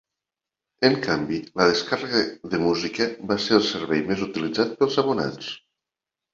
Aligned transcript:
En 0.87 0.95
canvi, 1.03 1.37
la 1.61 1.67
descàrrega 1.73 2.23
de 2.55 2.61
música 2.65 3.09
va 3.35 3.39
ser 3.45 3.55
el 3.61 3.63
servei 3.69 4.05
més 4.11 4.27
utilitzat 4.31 4.77
pels 4.83 5.01
abonats. 5.07 5.55